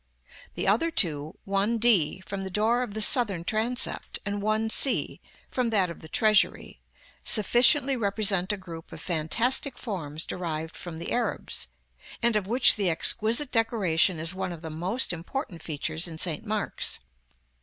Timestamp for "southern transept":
3.03-4.17